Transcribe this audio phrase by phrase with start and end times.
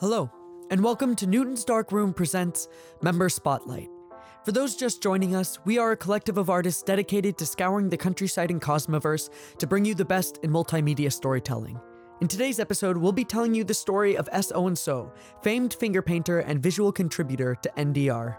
[0.00, 0.30] Hello,
[0.70, 2.66] and welcome to Newton's Dark Room presents
[3.02, 3.88] Member Spotlight.
[4.44, 7.96] For those just joining us, we are a collective of artists dedicated to scouring the
[7.96, 11.80] countryside and cosmoverse to bring you the best in multimedia storytelling.
[12.20, 14.50] In today's episode, we'll be telling you the story of S.
[14.54, 15.12] Owen Sow,
[15.42, 18.36] famed finger painter and visual contributor to NDR.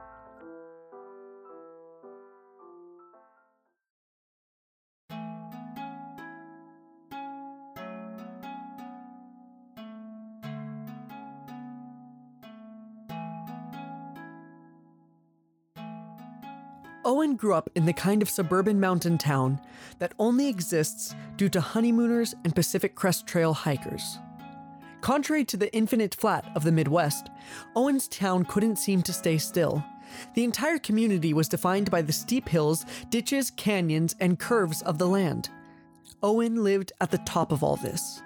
[17.05, 19.59] Owen grew up in the kind of suburban mountain town
[19.99, 24.19] that only exists due to honeymooners and Pacific Crest Trail hikers.
[25.01, 27.29] Contrary to the infinite flat of the Midwest,
[27.75, 29.83] Owen's town couldn't seem to stay still.
[30.33, 35.07] The entire community was defined by the steep hills, ditches, canyons, and curves of the
[35.07, 35.49] land.
[36.21, 38.21] Owen lived at the top of all this.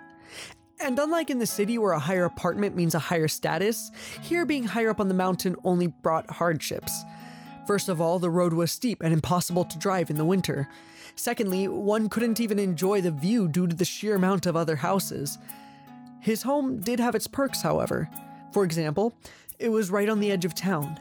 [0.80, 3.90] And unlike in the city where a higher apartment means a higher status,
[4.22, 7.04] here being higher up on the mountain only brought hardships.
[7.68, 10.70] First of all, the road was steep and impossible to drive in the winter.
[11.16, 15.38] Secondly, one couldn't even enjoy the view due to the sheer amount of other houses.
[16.22, 18.10] His home did have its perks, however.
[18.54, 19.14] For example,
[19.60, 20.98] it was right on the edge of town.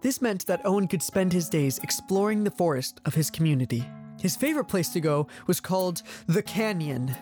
[0.00, 3.84] This meant that Owen could spend his days exploring the forest of his community.
[4.20, 7.12] His favorite place to go was called the Canyon,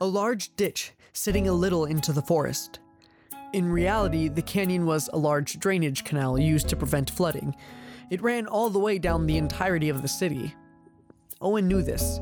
[0.00, 2.78] a large ditch sitting a little into the forest.
[3.52, 7.54] In reality, the canyon was a large drainage canal used to prevent flooding.
[8.10, 10.54] It ran all the way down the entirety of the city.
[11.40, 12.20] Owen knew this.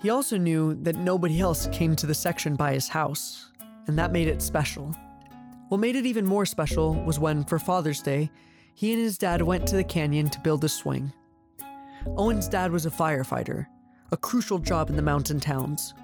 [0.00, 3.50] He also knew that nobody else came to the section by his house,
[3.86, 4.94] and that made it special.
[5.68, 8.30] What made it even more special was when, for Father's Day,
[8.74, 11.12] he and his dad went to the canyon to build a swing.
[12.06, 13.66] Owen's dad was a firefighter,
[14.10, 15.94] a crucial job in the mountain towns.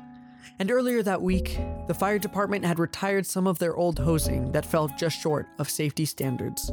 [0.58, 4.66] And earlier that week, the fire department had retired some of their old hosing that
[4.66, 6.72] fell just short of safety standards.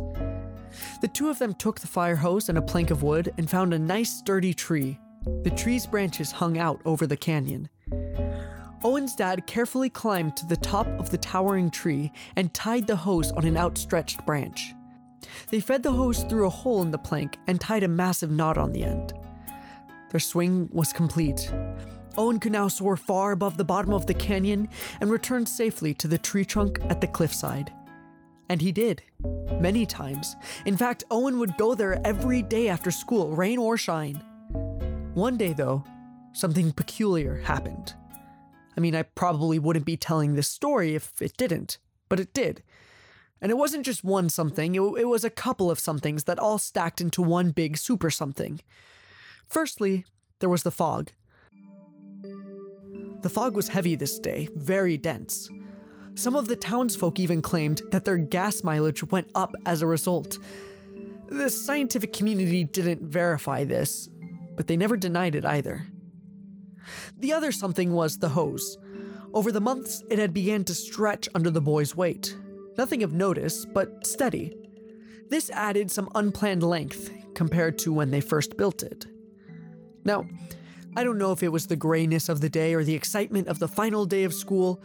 [1.02, 3.74] The two of them took the fire hose and a plank of wood and found
[3.74, 5.00] a nice sturdy tree.
[5.44, 7.70] The tree's branches hung out over the canyon.
[8.84, 13.32] Owen's dad carefully climbed to the top of the towering tree and tied the hose
[13.32, 14.74] on an outstretched branch.
[15.50, 18.58] They fed the hose through a hole in the plank and tied a massive knot
[18.58, 19.14] on the end.
[20.12, 21.52] Their swing was complete.
[22.18, 24.70] Owen could now soar far above the bottom of the canyon
[25.02, 27.74] and return safely to the tree trunk at the cliffside.
[28.50, 29.02] And he did,
[29.60, 30.36] many times.
[30.66, 34.16] In fact, Owen would go there every day after school, rain or shine.
[35.14, 35.84] One day, though,
[36.34, 37.94] something peculiar happened.
[38.78, 41.78] I mean, I probably wouldn't be telling this story if it didn't,
[42.10, 42.62] but it did.
[43.42, 46.58] And it wasn't just one something, it, it was a couple of somethings that all
[46.58, 48.60] stacked into one big super something.
[49.48, 50.06] Firstly,
[50.40, 51.12] there was the fog.
[53.22, 55.50] The fog was heavy this day, very dense.
[56.16, 60.40] Some of the townsfolk even claimed that their gas mileage went up as a result.
[61.28, 64.10] The scientific community didn't verify this,
[64.56, 65.88] but they never denied it either.
[67.18, 68.78] The other something was the hose.
[69.34, 72.38] Over the months, it had begun to stretch under the boy's weight.
[72.78, 74.56] Nothing of notice, but steady.
[75.30, 79.06] This added some unplanned length compared to when they first built it.
[80.06, 80.26] Now,
[80.96, 83.60] I don't know if it was the grayness of the day or the excitement of
[83.60, 84.82] the final day of school,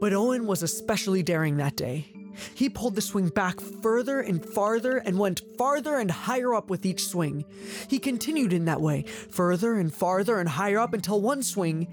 [0.00, 2.12] but Owen was especially daring that day.
[2.54, 6.86] He pulled the swing back further and farther and went farther and higher up with
[6.86, 7.44] each swing.
[7.88, 11.88] He continued in that way, further and farther and higher up until one swing,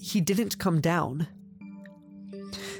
[0.00, 1.28] he didn't come down.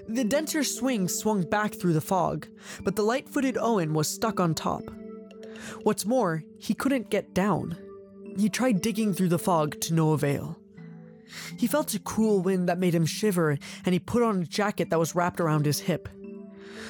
[0.08, 2.47] The denser swing swung back through the fog,
[2.82, 4.82] but the light footed Owen was stuck on top.
[5.82, 7.76] What's more, he couldn't get down.
[8.36, 10.58] He tried digging through the fog to no avail.
[11.56, 14.91] He felt a cool wind that made him shiver, and he put on a jacket
[14.91, 16.09] that was wrapped around his hip.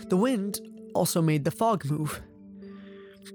[0.09, 0.61] The wind
[0.95, 2.23] also made the fog move.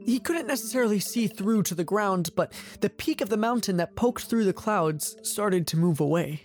[0.06, 3.96] He couldn't necessarily see through to the ground, but the peak of the mountain that
[3.96, 6.44] poked through the clouds started to move away,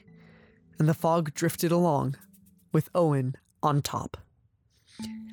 [0.79, 2.17] and the fog drifted along,
[2.73, 4.17] with Owen on top.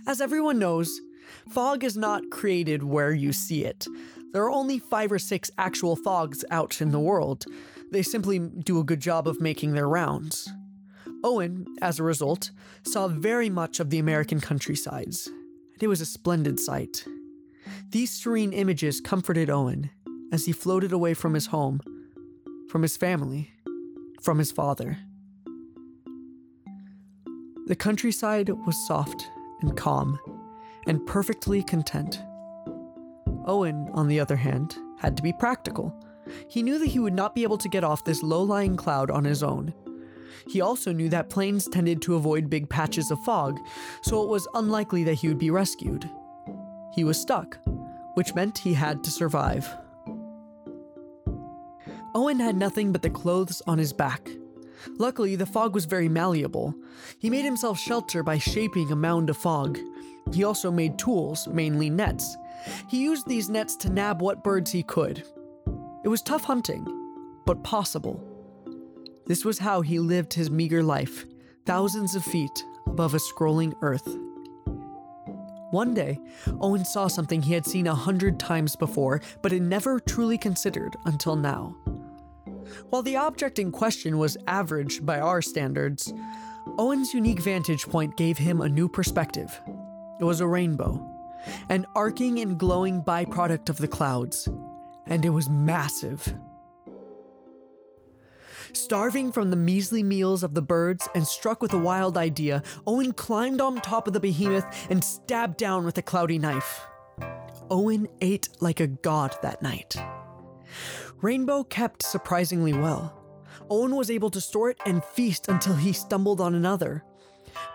[0.07, 0.99] As everyone knows,
[1.49, 3.87] fog is not created where you see it.
[4.33, 7.45] There are only five or six actual fogs out in the world,
[7.91, 10.49] they simply do a good job of making their rounds.
[11.23, 12.51] Owen, as a result,
[12.83, 15.29] saw very much of the American countrysides.
[15.79, 17.05] It was a splendid sight.
[17.89, 19.91] These serene images comforted Owen
[20.31, 21.81] as he floated away from his home,
[22.69, 23.51] from his family,
[24.21, 24.97] from his father.
[27.67, 29.27] The countryside was soft
[29.61, 30.19] and calm
[30.87, 32.21] and perfectly content.
[33.45, 35.93] Owen, on the other hand, had to be practical
[36.47, 39.11] he knew that he would not be able to get off this low lying cloud
[39.11, 39.73] on his own.
[40.47, 43.59] He also knew that planes tended to avoid big patches of fog,
[44.01, 46.09] so it was unlikely that he would be rescued.
[46.95, 47.57] He was stuck,
[48.15, 49.67] which meant he had to survive.
[52.13, 54.29] Owen had nothing but the clothes on his back.
[54.97, 56.75] Luckily, the fog was very malleable.
[57.19, 59.79] He made himself shelter by shaping a mound of fog.
[60.33, 62.35] He also made tools, mainly nets.
[62.89, 65.23] He used these nets to nab what birds he could.
[66.03, 66.85] It was tough hunting,
[67.45, 68.23] but possible.
[69.27, 71.25] This was how he lived his meager life,
[71.65, 74.17] thousands of feet above a scrolling earth.
[75.69, 76.19] One day,
[76.59, 80.95] Owen saw something he had seen a hundred times before, but had never truly considered
[81.05, 81.75] until now.
[82.89, 86.11] While the object in question was average by our standards,
[86.77, 89.61] Owen's unique vantage point gave him a new perspective.
[90.19, 91.07] It was a rainbow,
[91.69, 94.49] an arcing and glowing byproduct of the clouds,
[95.11, 96.33] and it was massive.
[98.71, 103.11] Starving from the measly meals of the birds and struck with a wild idea, Owen
[103.11, 106.79] climbed on top of the behemoth and stabbed down with a cloudy knife.
[107.69, 109.97] Owen ate like a god that night.
[111.21, 113.21] Rainbow kept surprisingly well.
[113.69, 117.03] Owen was able to store it and feast until he stumbled on another.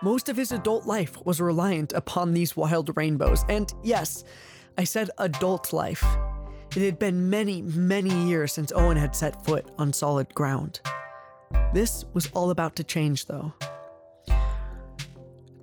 [0.01, 4.23] Most of his adult life was reliant upon these wild rainbows, and yes,
[4.75, 6.03] I said adult life.
[6.77, 10.79] It had been many, many years since Owen had set foot on solid ground.
[11.73, 13.51] This was all about to change, though.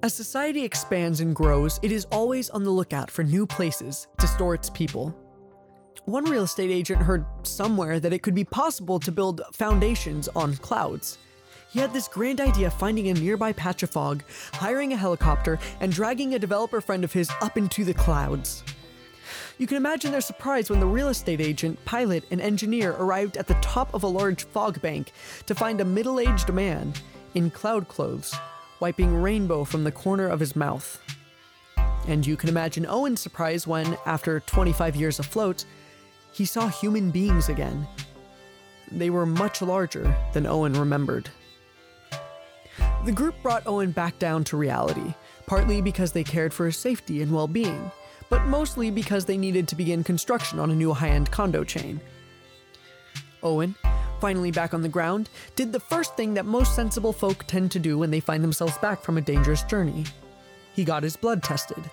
[0.02, 4.26] As society expands and grows, it is always on the lookout for new places to
[4.26, 5.16] store its people.
[6.04, 10.56] One real estate agent heard somewhere that it could be possible to build foundations on
[10.56, 11.18] clouds.
[11.70, 14.24] He had this grand idea of finding a nearby patch of fog,
[14.54, 18.64] hiring a helicopter, and dragging a developer friend of his up into the clouds.
[19.56, 23.46] You can imagine their surprise when the real estate agent, pilot, and engineer arrived at
[23.46, 25.12] the top of a large fog bank
[25.46, 26.92] to find a middle aged man
[27.34, 28.34] in cloud clothes,
[28.80, 31.00] wiping rainbow from the corner of his mouth.
[32.08, 35.64] And you can imagine Owen's surprise when, after 25 years afloat,
[36.32, 37.86] he saw human beings again.
[38.90, 41.30] They were much larger than Owen remembered.
[43.04, 45.14] The group brought Owen back down to reality,
[45.46, 47.90] partly because they cared for his safety and well being,
[48.34, 52.00] but mostly because they needed to begin construction on a new high end condo chain.
[53.44, 53.76] Owen,
[54.20, 57.78] finally back on the ground, did the first thing that most sensible folk tend to
[57.78, 60.04] do when they find themselves back from a dangerous journey
[60.74, 61.88] he got his blood tested.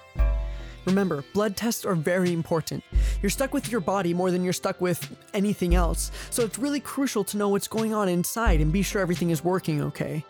[0.86, 2.84] Remember, blood tests are very important.
[3.22, 6.80] You're stuck with your body more than you're stuck with anything else, so it's really
[6.80, 10.26] crucial to know what's going on inside and be sure everything is working okay.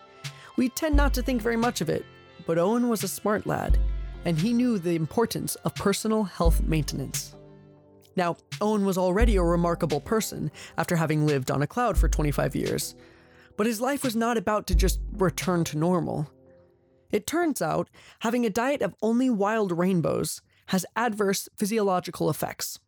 [0.58, 2.04] We tend not to think very much of it,
[2.46, 3.78] but Owen was a smart lad,
[4.24, 7.34] and he knew the importance of personal health maintenance.
[8.16, 12.54] Now, Owen was already a remarkable person after having lived on a cloud for 25
[12.54, 12.94] years,
[13.56, 16.30] but his life was not about to just return to normal.
[17.10, 17.88] It turns out
[18.20, 22.78] having a diet of only wild rainbows has adverse physiological effects.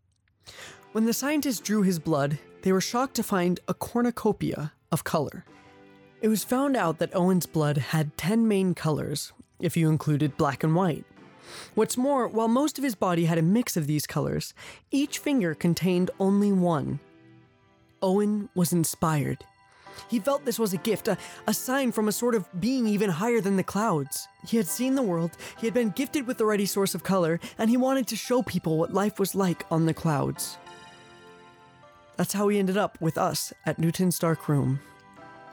[0.92, 5.44] When the scientists drew his blood, they were shocked to find a cornucopia of color.
[6.22, 10.64] It was found out that Owen's blood had 10 main colors, if you included black
[10.64, 11.04] and white.
[11.74, 14.54] What's more, while most of his body had a mix of these colors,
[14.90, 17.00] each finger contained only one.
[18.02, 19.44] Owen was inspired.
[20.08, 23.10] He felt this was a gift, a, a sign from a sort of being even
[23.10, 24.28] higher than the clouds.
[24.46, 27.40] He had seen the world, he had been gifted with the ready source of color,
[27.58, 30.58] and he wanted to show people what life was like on the clouds.
[32.16, 34.80] That's how he ended up with us at Newton's Dark Room.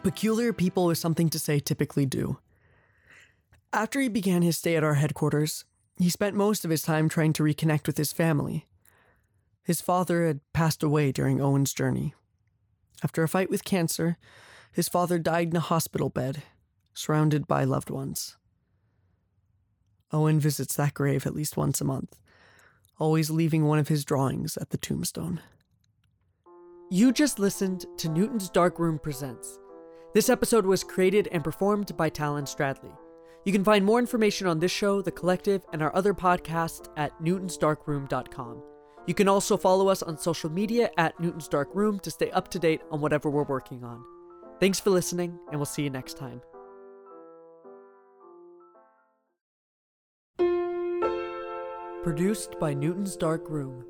[0.03, 2.37] Peculiar people with something to say typically do.
[3.73, 5.63] After he began his stay at our headquarters,
[6.03, 8.67] he spent most of his time trying to reconnect with his family.
[9.63, 12.13] His father had passed away during Owen's journey.
[13.03, 14.17] After a fight with cancer,
[14.71, 16.43] his father died in a hospital bed,
[16.93, 18.37] surrounded by loved ones.
[20.11, 22.19] Owen visits that grave at least once a month,
[22.99, 25.41] always leaving one of his drawings at the tombstone.
[26.89, 29.57] You just listened to Newton's Dark Room Presents.
[30.13, 32.93] This episode was created and performed by Talon Stradley.
[33.43, 37.19] You can find more information on this show, The Collective, and our other podcasts at
[37.21, 38.63] newtonsdarkroom.com.
[39.07, 42.49] You can also follow us on social media at Newton's Dark Room to stay up
[42.49, 44.03] to date on whatever we're working on.
[44.59, 46.41] Thanks for listening, and we'll see you next time.
[52.03, 53.85] Produced by Newton's Dark Room.